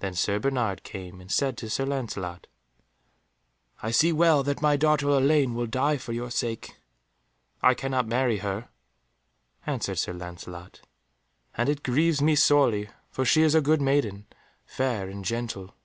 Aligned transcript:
Then 0.00 0.14
Sir 0.14 0.40
Bernard 0.40 0.82
came 0.82 1.20
and 1.20 1.30
said 1.30 1.56
to 1.58 1.70
Sir 1.70 1.86
Lancelot, 1.86 2.48
"I 3.80 3.92
see 3.92 4.10
well 4.12 4.42
that 4.42 4.60
my 4.60 4.76
daughter 4.76 5.08
Elaine 5.08 5.54
will 5.54 5.68
die 5.68 5.98
for 5.98 6.12
your 6.12 6.32
sake." 6.32 6.74
"I 7.62 7.72
cannot 7.72 8.08
marry 8.08 8.38
her," 8.38 8.70
answered 9.64 10.00
Sir 10.00 10.14
Lancelot, 10.14 10.80
"and 11.56 11.68
it 11.68 11.84
grieves 11.84 12.20
me 12.20 12.34
sorely, 12.34 12.88
for 13.08 13.24
she 13.24 13.42
is 13.42 13.54
a 13.54 13.60
good 13.60 13.80
maiden, 13.80 14.26
fair 14.64 15.08
and 15.08 15.24
gentle." 15.24 15.76